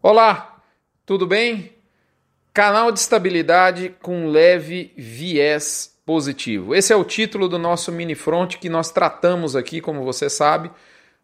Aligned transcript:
Olá, 0.00 0.62
tudo 1.04 1.26
bem? 1.26 1.72
Canal 2.54 2.92
de 2.92 3.00
estabilidade 3.00 3.96
com 4.00 4.28
leve 4.28 4.92
viés 4.96 5.92
positivo. 6.06 6.72
Esse 6.72 6.92
é 6.92 6.96
o 6.96 7.02
título 7.02 7.48
do 7.48 7.58
nosso 7.58 7.90
mini 7.90 8.14
front 8.14 8.58
que 8.58 8.68
nós 8.68 8.92
tratamos 8.92 9.56
aqui, 9.56 9.80
como 9.80 10.04
você 10.04 10.30
sabe, 10.30 10.70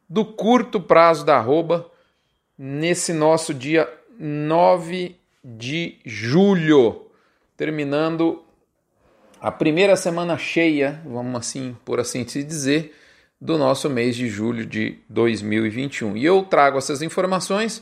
do 0.09 0.25
curto 0.25 0.81
prazo 0.81 1.25
da 1.25 1.37
arroba 1.37 1.89
nesse 2.59 3.13
nosso 3.13 3.55
dia 3.55 3.89
9 4.19 5.15
de 5.45 6.01
julho, 6.05 7.07
terminando 7.57 8.43
a 9.41 9.53
primeira 9.53 9.95
semana 9.95 10.37
cheia, 10.37 11.01
vamos 11.07 11.37
assim, 11.37 11.77
por 11.85 12.01
assim 12.01 12.27
se 12.27 12.43
dizer, 12.43 12.93
do 13.41 13.57
nosso 13.57 13.89
mês 13.89 14.17
de 14.17 14.29
julho 14.29 14.67
de 14.67 14.99
2021. 15.09 16.17
E 16.17 16.25
eu 16.25 16.43
trago 16.43 16.77
essas 16.77 17.03
informações 17.03 17.81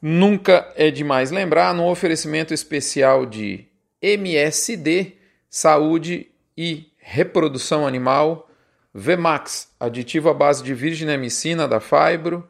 Nunca 0.00 0.70
é 0.76 0.90
demais 0.90 1.30
lembrar 1.30 1.74
no 1.74 1.88
oferecimento 1.88 2.52
especial 2.52 3.24
de 3.24 3.66
MSD, 4.00 5.14
Saúde 5.48 6.28
e 6.56 6.92
Reprodução 6.98 7.86
Animal, 7.86 8.50
Vemax, 8.92 9.68
aditivo 9.80 10.28
à 10.28 10.34
base 10.34 10.62
de 10.62 10.74
virgem 10.74 11.10
amicina 11.10 11.66
da 11.66 11.80
Fibro, 11.80 12.46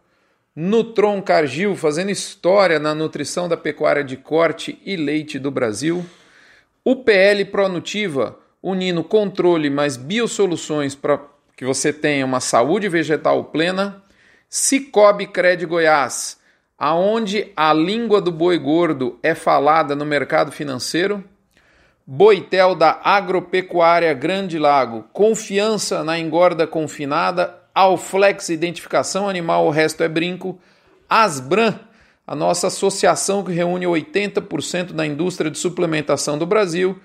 Nutron 0.55 1.21
Cargil, 1.23 1.77
fazendo 1.77 2.11
história 2.11 2.79
na 2.79 2.95
nutrição 2.95 3.49
da 3.49 3.57
pecuária 3.57 4.03
de 4.03 4.17
corte 4.17 4.81
e 4.85 4.97
leite 4.97 5.39
do 5.39 5.51
Brasil, 5.51 6.05
UPL 6.85 7.45
Pronutiva, 7.51 8.39
unindo 8.63 9.05
controle 9.05 9.69
mais 9.69 9.97
biosoluções 9.97 10.95
para 10.95 11.21
que 11.57 11.65
você 11.65 11.93
tenha 11.93 12.25
uma 12.25 12.41
saúde 12.41 12.89
vegetal 12.89 13.45
plena, 13.45 14.03
Cicobi 14.49 15.27
Cred 15.27 15.67
Goiás, 15.67 16.39
aonde 16.79 17.53
a 17.57 17.73
língua 17.73 18.21
do 18.21 18.31
boi 18.31 18.59
gordo 18.59 19.19
é 19.23 19.35
falada 19.35 19.97
no 19.97 20.05
mercado 20.05 20.53
financeiro, 20.53 21.25
Boitel 22.07 22.77
da 22.77 23.01
Agropecuária 23.03 24.15
Grande 24.15 24.59
Lago, 24.59 25.05
confiança 25.13 26.05
na 26.05 26.19
engorda 26.19 26.65
confinada, 26.67 27.59
Alflex 27.75 28.49
Identificação 28.49 29.29
Animal, 29.29 29.67
o 29.67 29.71
resto 29.71 30.05
é 30.05 30.09
brinco, 30.09 30.59
Asbran, 31.09 31.81
a 32.25 32.35
nossa 32.35 32.69
associação 32.69 33.43
que 33.43 33.53
reúne 33.53 33.87
80% 33.87 34.93
da 34.93 35.05
indústria 35.05 35.51
de 35.51 35.59
suplementação 35.59 36.39
do 36.39 36.47
Brasil, 36.47 37.01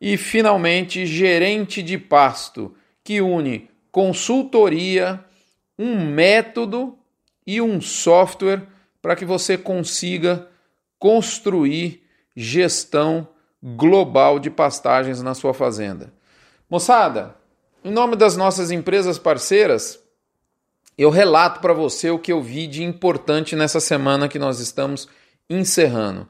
e 0.00 0.16
finalmente 0.16 1.06
Gerente 1.06 1.80
de 1.80 1.96
Pasto, 1.96 2.74
que 3.04 3.20
une 3.20 3.70
consultoria, 3.92 5.24
um 5.78 6.04
método 6.04 6.98
e 7.46 7.60
um 7.60 7.80
software 7.80 8.71
para 9.02 9.16
que 9.16 9.24
você 9.24 9.58
consiga 9.58 10.48
construir 10.98 12.04
gestão 12.34 13.28
global 13.62 14.38
de 14.38 14.48
pastagens 14.48 15.20
na 15.20 15.34
sua 15.34 15.52
fazenda. 15.52 16.12
Moçada, 16.70 17.36
em 17.84 17.90
nome 17.90 18.14
das 18.14 18.36
nossas 18.36 18.70
empresas 18.70 19.18
parceiras, 19.18 20.00
eu 20.96 21.10
relato 21.10 21.60
para 21.60 21.72
você 21.72 22.10
o 22.10 22.18
que 22.18 22.32
eu 22.32 22.40
vi 22.40 22.66
de 22.68 22.82
importante 22.82 23.56
nessa 23.56 23.80
semana 23.80 24.28
que 24.28 24.38
nós 24.38 24.60
estamos 24.60 25.08
encerrando. 25.50 26.28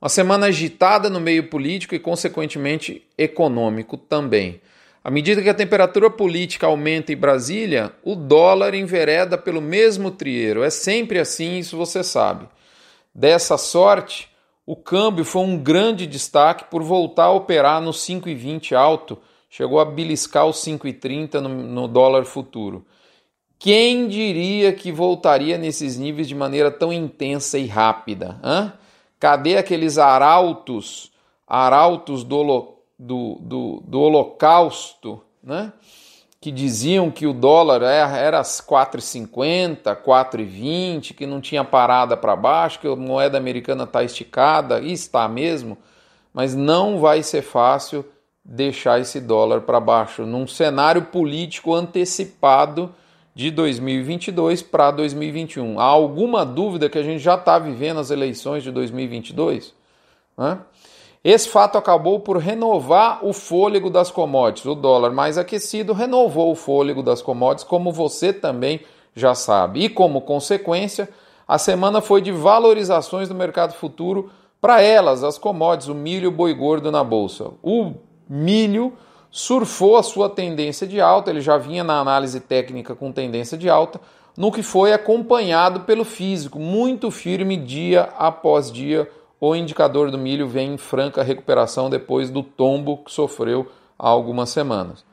Uma 0.00 0.08
semana 0.08 0.46
agitada 0.46 1.10
no 1.10 1.20
meio 1.20 1.48
político 1.48 1.94
e, 1.94 1.98
consequentemente, 1.98 3.06
econômico 3.16 3.96
também. 3.96 4.60
À 5.04 5.10
medida 5.10 5.42
que 5.42 5.50
a 5.50 5.54
temperatura 5.54 6.08
política 6.08 6.66
aumenta 6.66 7.12
em 7.12 7.16
Brasília, 7.16 7.92
o 8.02 8.14
dólar 8.14 8.74
envereda 8.74 9.36
pelo 9.36 9.60
mesmo 9.60 10.10
trieiro. 10.10 10.62
É 10.62 10.70
sempre 10.70 11.18
assim, 11.18 11.58
isso 11.58 11.76
você 11.76 12.02
sabe. 12.02 12.48
Dessa 13.14 13.58
sorte, 13.58 14.30
o 14.64 14.74
câmbio 14.74 15.22
foi 15.22 15.42
um 15.42 15.58
grande 15.58 16.06
destaque 16.06 16.64
por 16.70 16.82
voltar 16.82 17.24
a 17.24 17.32
operar 17.32 17.82
no 17.82 17.90
5,20 17.90 18.74
alto, 18.74 19.18
chegou 19.50 19.78
a 19.78 19.84
beliscar 19.84 20.46
os 20.46 20.56
5,30 20.64 21.34
no, 21.34 21.50
no 21.50 21.86
dólar 21.86 22.24
futuro. 22.24 22.86
Quem 23.58 24.08
diria 24.08 24.72
que 24.72 24.90
voltaria 24.90 25.58
nesses 25.58 25.98
níveis 25.98 26.26
de 26.26 26.34
maneira 26.34 26.70
tão 26.70 26.90
intensa 26.90 27.58
e 27.58 27.66
rápida? 27.66 28.40
Hã? 28.42 28.72
Cadê 29.20 29.58
aqueles 29.58 29.98
arautos, 29.98 31.12
arautos 31.46 32.24
do 32.24 32.42
do, 33.04 33.38
do, 33.40 33.82
do 33.86 34.00
Holocausto, 34.00 35.20
né? 35.42 35.72
que 36.40 36.50
diziam 36.50 37.10
que 37.10 37.26
o 37.26 37.32
dólar 37.32 37.82
era 37.82 38.42
4,50, 38.42 39.96
4,20, 39.96 41.14
que 41.14 41.26
não 41.26 41.40
tinha 41.40 41.64
parada 41.64 42.16
para 42.16 42.36
baixo, 42.36 42.80
que 42.80 42.86
a 42.86 42.96
moeda 42.96 43.38
americana 43.38 43.84
está 43.84 44.02
esticada, 44.02 44.80
e 44.80 44.92
está 44.92 45.26
mesmo, 45.26 45.78
mas 46.32 46.54
não 46.54 46.98
vai 46.98 47.22
ser 47.22 47.42
fácil 47.42 48.04
deixar 48.44 49.00
esse 49.00 49.20
dólar 49.20 49.62
para 49.62 49.80
baixo 49.80 50.26
num 50.26 50.46
cenário 50.46 51.02
político 51.06 51.74
antecipado 51.74 52.94
de 53.34 53.50
2022 53.50 54.60
para 54.60 54.90
2021. 54.90 55.80
Há 55.80 55.84
alguma 55.84 56.44
dúvida 56.44 56.90
que 56.90 56.98
a 56.98 57.02
gente 57.02 57.20
já 57.20 57.36
está 57.36 57.58
vivendo 57.58 58.00
as 58.00 58.10
eleições 58.10 58.62
de 58.62 58.70
2022? 58.70 59.72
Né? 60.36 60.58
Esse 61.24 61.48
fato 61.48 61.78
acabou 61.78 62.20
por 62.20 62.36
renovar 62.36 63.24
o 63.24 63.32
fôlego 63.32 63.88
das 63.88 64.10
commodities. 64.10 64.66
O 64.66 64.74
dólar 64.74 65.10
mais 65.10 65.38
aquecido 65.38 65.94
renovou 65.94 66.52
o 66.52 66.54
fôlego 66.54 67.02
das 67.02 67.22
commodities, 67.22 67.64
como 67.64 67.90
você 67.90 68.30
também 68.30 68.82
já 69.16 69.34
sabe. 69.34 69.84
E 69.84 69.88
como 69.88 70.20
consequência, 70.20 71.08
a 71.48 71.56
semana 71.56 72.02
foi 72.02 72.20
de 72.20 72.30
valorizações 72.30 73.26
do 73.26 73.34
mercado 73.34 73.72
futuro 73.72 74.30
para 74.60 74.82
elas, 74.82 75.24
as 75.24 75.38
commodities, 75.38 75.88
o 75.88 75.94
milho 75.94 76.28
o 76.28 76.32
boi 76.32 76.52
gordo 76.52 76.92
na 76.92 77.02
bolsa. 77.02 77.50
O 77.62 77.92
milho 78.28 78.92
surfou 79.30 79.96
a 79.96 80.02
sua 80.02 80.28
tendência 80.28 80.86
de 80.86 81.00
alta, 81.00 81.30
ele 81.30 81.40
já 81.40 81.56
vinha 81.56 81.82
na 81.82 82.00
análise 82.00 82.38
técnica 82.38 82.94
com 82.94 83.10
tendência 83.10 83.56
de 83.56 83.70
alta, 83.70 83.98
no 84.36 84.52
que 84.52 84.62
foi 84.62 84.92
acompanhado 84.92 85.80
pelo 85.80 86.04
físico, 86.04 86.58
muito 86.58 87.10
firme 87.10 87.56
dia 87.56 88.10
após 88.18 88.70
dia 88.70 89.08
o 89.50 89.56
indicador 89.56 90.10
do 90.10 90.18
milho 90.18 90.48
vem 90.48 90.74
em 90.74 90.78
franca 90.78 91.22
recuperação 91.22 91.90
depois 91.90 92.30
do 92.30 92.42
tombo 92.42 92.98
que 92.98 93.12
sofreu 93.12 93.70
há 93.98 94.08
algumas 94.08 94.50
semanas. 94.50 95.04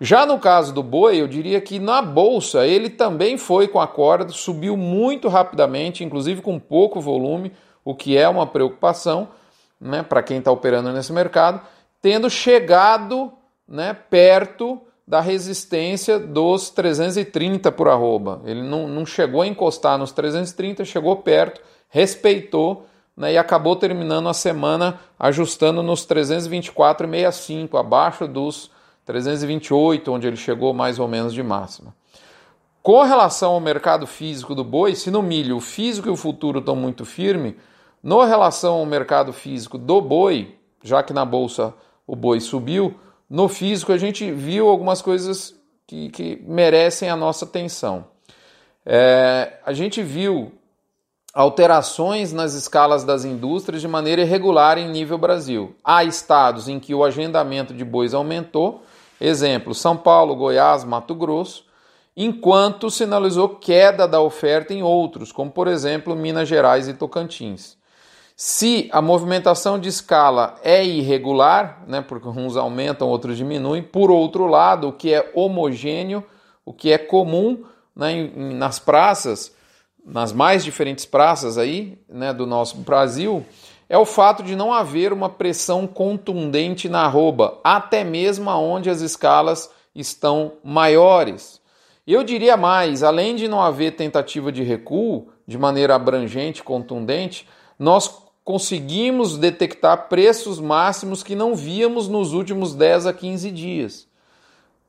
Já 0.00 0.26
no 0.26 0.38
caso 0.38 0.72
do 0.72 0.82
boi, 0.82 1.20
eu 1.20 1.26
diria 1.26 1.60
que 1.60 1.78
na 1.78 2.00
bolsa 2.00 2.66
ele 2.66 2.90
também 2.90 3.36
foi 3.36 3.66
com 3.66 3.80
a 3.80 3.86
corda, 3.86 4.28
subiu 4.28 4.76
muito 4.76 5.28
rapidamente, 5.28 6.04
inclusive 6.04 6.40
com 6.40 6.58
pouco 6.58 7.00
volume, 7.00 7.52
o 7.84 7.94
que 7.94 8.16
é 8.16 8.28
uma 8.28 8.46
preocupação 8.46 9.28
né, 9.80 10.02
para 10.02 10.22
quem 10.22 10.38
está 10.38 10.52
operando 10.52 10.92
nesse 10.92 11.12
mercado, 11.12 11.60
tendo 12.00 12.28
chegado 12.28 13.32
né, 13.66 13.92
perto 13.92 14.80
da 15.06 15.20
resistência 15.20 16.18
dos 16.18 16.68
330 16.70 17.72
por 17.72 17.88
arroba. 17.88 18.42
Ele 18.44 18.62
não, 18.62 18.86
não 18.86 19.06
chegou 19.06 19.40
a 19.40 19.46
encostar 19.46 19.96
nos 19.98 20.12
330, 20.12 20.84
chegou 20.84 21.16
perto, 21.16 21.60
respeitou 21.88 22.86
né, 23.18 23.32
e 23.32 23.38
acabou 23.38 23.74
terminando 23.74 24.28
a 24.28 24.32
semana 24.32 25.00
ajustando 25.18 25.82
nos 25.82 26.06
324,65, 26.06 27.78
abaixo 27.78 28.28
dos 28.28 28.70
328, 29.04 30.12
onde 30.12 30.28
ele 30.28 30.36
chegou 30.36 30.72
mais 30.72 31.00
ou 31.00 31.08
menos 31.08 31.34
de 31.34 31.42
máxima. 31.42 31.92
Com 32.80 33.02
relação 33.02 33.52
ao 33.52 33.60
mercado 33.60 34.06
físico 34.06 34.54
do 34.54 34.62
boi, 34.62 34.94
se 34.94 35.10
no 35.10 35.20
milho 35.20 35.56
o 35.56 35.60
físico 35.60 36.06
e 36.06 36.12
o 36.12 36.16
futuro 36.16 36.60
estão 36.60 36.76
muito 36.76 37.04
firmes, 37.04 37.54
no 38.00 38.22
relação 38.22 38.74
ao 38.74 38.86
mercado 38.86 39.32
físico 39.32 39.76
do 39.76 40.00
boi, 40.00 40.56
já 40.80 41.02
que 41.02 41.12
na 41.12 41.24
bolsa 41.24 41.74
o 42.06 42.14
boi 42.14 42.38
subiu, 42.38 42.94
no 43.28 43.48
físico 43.48 43.92
a 43.92 43.98
gente 43.98 44.30
viu 44.30 44.68
algumas 44.68 45.02
coisas 45.02 45.56
que, 45.88 46.08
que 46.10 46.40
merecem 46.46 47.10
a 47.10 47.16
nossa 47.16 47.44
atenção. 47.44 48.06
É, 48.86 49.54
a 49.66 49.72
gente 49.72 50.02
viu 50.02 50.52
alterações 51.32 52.32
nas 52.32 52.54
escalas 52.54 53.04
das 53.04 53.24
indústrias 53.24 53.80
de 53.82 53.88
maneira 53.88 54.22
irregular 54.22 54.78
em 54.78 54.88
nível 54.88 55.18
Brasil. 55.18 55.74
Há 55.84 56.04
estados 56.04 56.68
em 56.68 56.80
que 56.80 56.94
o 56.94 57.04
agendamento 57.04 57.74
de 57.74 57.84
bois 57.84 58.14
aumentou, 58.14 58.82
exemplo, 59.20 59.74
São 59.74 59.96
Paulo, 59.96 60.34
Goiás, 60.34 60.84
Mato 60.84 61.14
Grosso, 61.14 61.64
enquanto 62.16 62.90
sinalizou 62.90 63.48
queda 63.50 64.08
da 64.08 64.20
oferta 64.20 64.74
em 64.74 64.82
outros, 64.82 65.30
como 65.30 65.50
por 65.50 65.68
exemplo 65.68 66.16
Minas 66.16 66.48
Gerais 66.48 66.88
e 66.88 66.94
Tocantins. 66.94 67.76
Se 68.34 68.88
a 68.92 69.02
movimentação 69.02 69.78
de 69.78 69.88
escala 69.88 70.56
é 70.62 70.84
irregular, 70.84 71.82
né, 71.88 72.00
porque 72.00 72.28
uns 72.28 72.56
aumentam, 72.56 73.08
outros 73.08 73.36
diminuem, 73.36 73.82
por 73.82 74.10
outro 74.10 74.46
lado, 74.46 74.88
o 74.88 74.92
que 74.92 75.12
é 75.12 75.30
homogêneo, 75.34 76.24
o 76.64 76.72
que 76.72 76.92
é 76.92 76.98
comum 76.98 77.64
né, 77.94 78.30
nas 78.34 78.78
praças, 78.78 79.52
nas 80.04 80.32
mais 80.32 80.64
diferentes 80.64 81.04
praças 81.04 81.58
aí, 81.58 81.98
né, 82.08 82.32
do 82.32 82.46
nosso 82.46 82.78
Brasil, 82.78 83.44
é 83.88 83.96
o 83.96 84.04
fato 84.04 84.42
de 84.42 84.54
não 84.54 84.72
haver 84.72 85.12
uma 85.12 85.28
pressão 85.28 85.86
contundente 85.86 86.88
na 86.88 87.02
arroba, 87.02 87.58
até 87.64 88.04
mesmo 88.04 88.50
onde 88.50 88.90
as 88.90 89.00
escalas 89.00 89.70
estão 89.94 90.54
maiores. 90.62 91.60
Eu 92.06 92.24
diria 92.24 92.56
mais, 92.56 93.02
além 93.02 93.36
de 93.36 93.48
não 93.48 93.60
haver 93.60 93.96
tentativa 93.96 94.50
de 94.50 94.62
recuo 94.62 95.28
de 95.46 95.58
maneira 95.58 95.94
abrangente, 95.94 96.62
contundente, 96.62 97.46
nós 97.78 98.10
conseguimos 98.42 99.36
detectar 99.36 100.08
preços 100.08 100.58
máximos 100.58 101.22
que 101.22 101.34
não 101.34 101.54
víamos 101.54 102.08
nos 102.08 102.32
últimos 102.32 102.74
10 102.74 103.06
a 103.06 103.12
15 103.12 103.50
dias. 103.50 104.07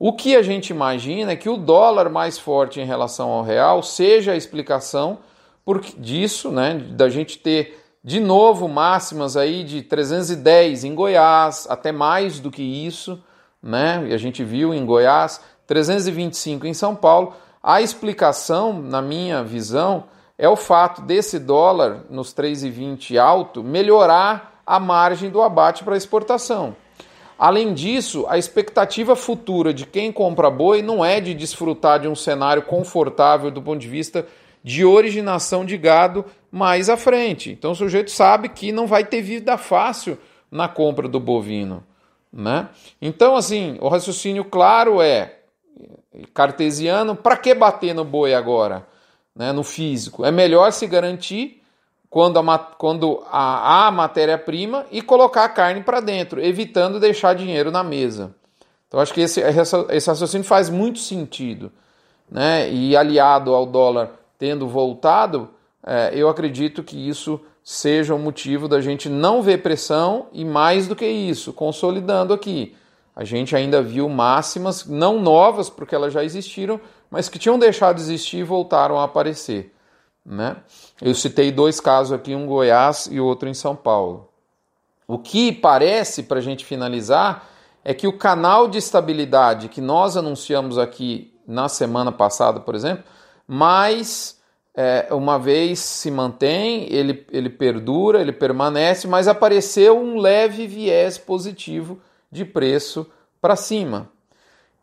O 0.01 0.13
que 0.13 0.33
a 0.37 0.41
gente 0.41 0.69
imagina 0.69 1.33
é 1.33 1.35
que 1.35 1.49
o 1.49 1.57
dólar 1.57 2.09
mais 2.09 2.39
forte 2.39 2.79
em 2.79 2.85
relação 2.85 3.29
ao 3.31 3.43
real 3.43 3.83
seja 3.83 4.31
a 4.31 4.37
explicação 4.37 5.17
por 5.65 5.81
disso, 5.81 6.49
né, 6.49 6.75
da 6.91 7.09
gente 7.09 7.37
ter 7.37 7.83
de 8.01 8.21
novo 8.21 8.69
máximas 8.69 9.35
aí 9.35 9.61
de 9.61 9.81
310 9.81 10.85
em 10.85 10.95
Goiás, 10.95 11.67
até 11.69 11.91
mais 11.91 12.39
do 12.39 12.49
que 12.49 12.63
isso, 12.63 13.21
né? 13.61 14.07
E 14.07 14.13
a 14.13 14.17
gente 14.17 14.41
viu 14.41 14.73
em 14.73 14.85
Goiás 14.85 15.41
325 15.67 16.65
em 16.65 16.73
São 16.73 16.95
Paulo. 16.95 17.33
A 17.61 17.81
explicação, 17.81 18.81
na 18.81 19.01
minha 19.01 19.43
visão, 19.43 20.05
é 20.37 20.47
o 20.47 20.55
fato 20.55 21.01
desse 21.01 21.37
dólar 21.37 22.05
nos 22.09 22.33
3,20 22.33 23.17
alto 23.17 23.61
melhorar 23.61 24.61
a 24.65 24.79
margem 24.79 25.29
do 25.29 25.41
abate 25.41 25.83
para 25.83 25.97
exportação. 25.97 26.73
Além 27.39 27.73
disso, 27.73 28.25
a 28.27 28.37
expectativa 28.37 29.15
futura 29.15 29.73
de 29.73 29.85
quem 29.85 30.11
compra 30.11 30.49
boi 30.49 30.81
não 30.81 31.03
é 31.03 31.21
de 31.21 31.33
desfrutar 31.33 32.01
de 32.01 32.07
um 32.07 32.15
cenário 32.15 32.63
confortável 32.63 33.49
do 33.49 33.61
ponto 33.61 33.79
de 33.79 33.87
vista 33.87 34.27
de 34.61 34.83
originação 34.83 35.63
de 35.63 35.77
gado 35.77 36.25
mais 36.51 36.89
à 36.89 36.97
frente. 36.97 37.49
Então 37.49 37.71
o 37.71 37.75
sujeito 37.75 38.11
sabe 38.11 38.49
que 38.49 38.73
não 38.73 38.85
vai 38.85 39.05
ter 39.05 39.21
vida 39.21 39.57
fácil 39.57 40.17
na 40.51 40.67
compra 40.67 41.07
do 41.07 41.19
bovino. 41.19 41.81
Né? 42.31 42.67
Então, 43.01 43.37
assim, 43.37 43.77
o 43.79 43.87
raciocínio 43.87 44.43
claro 44.43 45.01
é 45.01 45.37
cartesiano: 46.33 47.15
para 47.15 47.37
que 47.37 47.55
bater 47.55 47.95
no 47.95 48.03
boi 48.03 48.33
agora? 48.33 48.85
né, 49.39 49.53
no 49.53 49.63
físico. 49.63 50.25
É 50.25 50.31
melhor 50.31 50.71
se 50.73 50.85
garantir 50.85 51.58
quando 52.09 52.39
a, 52.39 52.57
quando 52.57 53.23
a, 53.31 53.87
a 53.87 53.91
matéria-prima 53.91 54.85
e 54.91 55.01
colocar 55.01 55.45
a 55.45 55.49
carne 55.49 55.83
para 55.83 55.99
dentro, 55.99 56.43
evitando 56.43 56.99
deixar 56.99 57.35
dinheiro 57.35 57.69
na 57.69 57.83
mesa. 57.83 58.33
Então 58.87 58.99
acho 58.99 59.13
que 59.13 59.21
esse, 59.21 59.41
esse 59.41 60.09
raciocínio 60.09 60.45
faz 60.45 60.69
muito 60.69 60.99
sentido. 60.99 61.71
Né? 62.29 62.71
E 62.71 62.95
aliado 62.95 63.53
ao 63.53 63.65
dólar 63.65 64.11
tendo 64.37 64.67
voltado, 64.67 65.49
é, 65.85 66.11
eu 66.13 66.29
acredito 66.29 66.83
que 66.83 66.97
isso 67.09 67.39
seja 67.63 68.15
o 68.15 68.19
motivo 68.19 68.67
da 68.67 68.81
gente 68.81 69.07
não 69.09 69.41
ver 69.41 69.61
pressão 69.61 70.27
e 70.31 70.43
mais 70.43 70.87
do 70.87 70.95
que 70.95 71.05
isso, 71.05 71.53
consolidando 71.53 72.33
aqui. 72.33 72.75
A 73.15 73.23
gente 73.23 73.55
ainda 73.55 73.81
viu 73.81 74.07
máximas, 74.07 74.85
não 74.85 75.19
novas, 75.19 75.69
porque 75.69 75.93
elas 75.93 76.13
já 76.13 76.23
existiram, 76.23 76.79
mas 77.11 77.27
que 77.27 77.37
tinham 77.37 77.59
deixado 77.59 77.97
de 77.97 78.01
existir 78.01 78.37
e 78.37 78.43
voltaram 78.43 78.97
a 78.97 79.03
aparecer. 79.03 79.73
Né? 80.29 80.57
Eu 81.01 81.15
citei 81.15 81.51
dois 81.51 81.79
casos 81.79 82.13
aqui, 82.13 82.35
um 82.35 82.45
Goiás 82.45 83.09
e 83.11 83.19
outro 83.19 83.49
em 83.49 83.53
São 83.55 83.75
Paulo. 83.75 84.29
O 85.07 85.17
que 85.17 85.51
parece, 85.51 86.21
para 86.21 86.37
a 86.37 86.41
gente 86.41 86.63
finalizar, 86.63 87.49
é 87.83 87.95
que 87.95 88.07
o 88.07 88.15
canal 88.15 88.67
de 88.67 88.77
estabilidade 88.77 89.69
que 89.69 89.81
nós 89.81 90.15
anunciamos 90.15 90.77
aqui 90.77 91.33
na 91.47 91.67
semana 91.67 92.11
passada, 92.11 92.59
por 92.59 92.75
exemplo, 92.75 93.03
mais 93.47 94.39
é, 94.75 95.07
uma 95.09 95.39
vez 95.39 95.79
se 95.79 96.11
mantém, 96.11 96.85
ele, 96.93 97.25
ele 97.31 97.49
perdura, 97.49 98.21
ele 98.21 98.31
permanece, 98.31 99.07
mas 99.07 99.27
apareceu 99.27 99.99
um 99.99 100.19
leve 100.19 100.67
viés 100.67 101.17
positivo 101.17 101.99
de 102.31 102.45
preço 102.45 103.09
para 103.41 103.55
cima. 103.55 104.11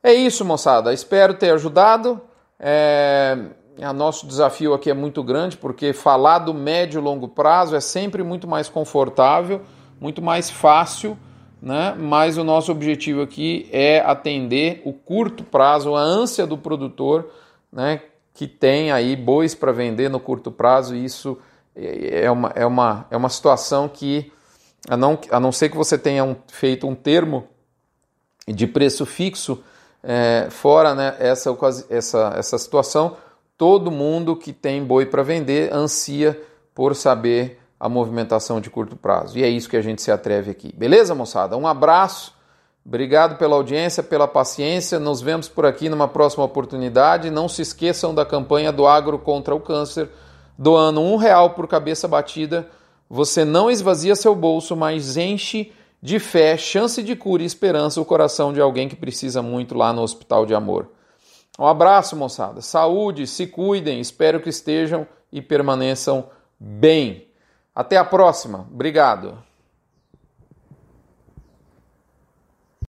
É 0.02 0.12
isso, 0.12 0.44
moçada. 0.44 0.93
Espero 0.93 1.34
ter 1.34 1.50
ajudado. 1.50 2.20
É... 2.58 3.38
O 3.78 3.93
nosso 3.93 4.26
desafio 4.26 4.73
aqui 4.73 4.90
é 4.90 4.94
muito 4.94 5.23
grande 5.23 5.56
porque 5.56 5.93
falar 5.93 6.38
do 6.38 6.55
médio 6.55 6.99
e 6.99 7.02
longo 7.02 7.28
prazo 7.28 7.76
é 7.76 7.81
sempre 7.81 8.23
muito 8.23 8.49
mais 8.49 8.69
confortável, 8.69 9.61
muito 10.00 10.23
mais 10.23 10.49
fácil, 10.49 11.17
né? 11.61 11.94
Mas 11.99 12.38
o 12.38 12.44
nosso 12.44 12.73
objetivo 12.73 13.20
aqui 13.20 13.69
é 13.70 14.00
atender 14.00 14.81
o 14.84 14.93
curto 14.93 15.44
prazo, 15.44 15.94
a 15.94 16.00
ânsia 16.00 16.46
do 16.46 16.56
produtor, 16.56 17.31
né? 17.70 18.00
Que 18.32 18.46
tem 18.46 18.90
aí 18.93 19.14
bois 19.14 19.55
para 19.55 19.73
vender 19.73 20.08
no 20.08 20.20
curto 20.20 20.50
prazo. 20.50 20.94
E 20.94 21.05
isso 21.05 21.38
é 21.75 22.31
uma, 22.31 22.52
é 22.55 22.64
uma, 22.64 23.06
é 23.11 23.17
uma 23.17 23.29
situação 23.29 23.88
que, 23.88 24.32
a 24.88 24.96
não, 24.96 25.19
a 25.31 25.38
não 25.38 25.52
ser 25.52 25.69
que 25.69 25.76
você 25.76 25.99
tenha 25.99 26.25
um, 26.25 26.34
feito 26.49 26.87
um 26.87 26.94
termo 26.94 27.46
de 28.49 28.67
preço 28.67 29.05
fixo 29.05 29.62
é, 30.02 30.46
fora 30.50 30.94
né, 30.94 31.17
essa, 31.19 31.56
essa, 31.90 32.34
essa 32.37 32.58
situação, 32.58 33.17
todo 33.56 33.91
mundo 33.91 34.37
que 34.37 34.53
tem 34.53 34.85
boi 34.85 35.06
para 35.06 35.23
vender 35.23 35.73
ansia 35.73 36.41
por 36.75 36.94
saber 36.94 37.58
a 37.79 37.88
movimentação 37.88 38.61
de 38.61 38.70
curto 38.70 38.97
prazo. 38.97 39.38
E 39.38 39.43
é 39.43 39.49
isso 39.49 39.69
que 39.69 39.76
a 39.76 39.82
gente 39.82 40.03
se 40.03 40.11
atreve 40.11 40.50
aqui. 40.50 40.75
Beleza, 40.75 41.14
moçada? 41.14 41.56
Um 41.56 41.67
abraço. 41.67 42.35
Obrigado 42.85 43.37
pela 43.37 43.56
audiência, 43.56 44.03
pela 44.03 44.29
paciência. 44.29 44.99
Nos 44.99 45.20
vemos 45.20 45.49
por 45.49 45.67
aqui 45.67 45.88
numa 45.88 46.06
próxima 46.06 46.44
oportunidade. 46.44 47.31
Não 47.31 47.49
se 47.49 47.62
esqueçam 47.62 48.14
da 48.14 48.25
campanha 48.25 48.73
do 48.73 48.87
Agro 48.87 49.19
contra 49.19 49.55
o 49.55 49.61
Câncer, 49.61 50.08
doando 50.56 51.00
um 51.00 51.17
real 51.17 51.50
por 51.50 51.67
cabeça 51.67 52.06
batida. 52.06 52.69
Você 53.08 53.44
não 53.44 53.70
esvazia 53.70 54.17
seu 54.17 54.35
bolso, 54.35 54.76
mas 54.76 55.17
enche 55.17 55.73
de 56.00 56.19
fé, 56.19 56.56
chance 56.56 57.03
de 57.03 57.17
cura 57.17 57.43
e 57.43 57.47
esperança 57.47 58.00
o 58.00 58.05
coração 58.05 58.53
de 58.53 58.61
alguém 58.61 58.88
que 58.88 58.97
precisa 58.97 59.43
muito 59.43 59.75
lá 59.75 59.93
no 59.93 60.03
Hospital 60.03 60.47
de 60.47 60.55
Amor. 60.55 60.88
Um 61.58 61.67
abraço, 61.67 62.17
moçada. 62.17 62.61
Saúde, 62.61 63.26
se 63.26 63.47
cuidem, 63.47 64.00
espero 64.00 64.41
que 64.41 64.50
estejam 64.50 65.06
e 65.32 65.41
permaneçam 65.41 66.29
bem. 66.58 67.29
Até 67.75 67.97
a 67.97 68.05
próxima. 68.05 68.67
Obrigado. 68.73 69.45